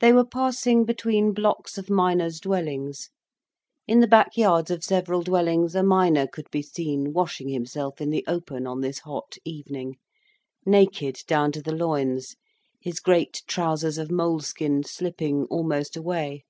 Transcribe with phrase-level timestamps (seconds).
[0.00, 3.08] They were passing between blocks of miners' dwellings.
[3.86, 8.10] In the back yards of several dwellings, a miner could be seen washing himself in
[8.10, 9.96] the open on this hot evening,
[10.66, 12.36] naked down to the loins,
[12.82, 16.44] his great trousers of moleskin slipping almost away.